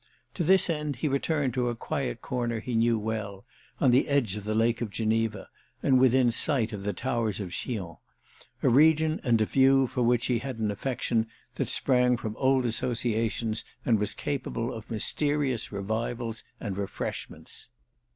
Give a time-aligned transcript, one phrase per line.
[0.33, 3.45] To this end he returned to a quiet corner he knew well,
[3.79, 5.47] on the edge of the Lake of Geneva
[5.83, 7.97] and within sight of the towers of Chillon:
[8.63, 12.65] a region and a view for which he had an affection that sprang from old
[12.65, 17.69] associations and was capable of mysterious revivals and refreshments.